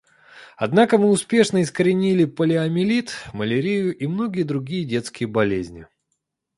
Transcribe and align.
Однако 0.57 0.97
мы 0.97 1.11
успешно 1.11 1.61
искоренили 1.61 2.25
полиомиелит, 2.25 3.13
малярию 3.33 3.95
и 3.95 4.07
многие 4.07 4.41
другие 4.41 4.83
детские 4.83 5.27
болезни. 5.27 5.85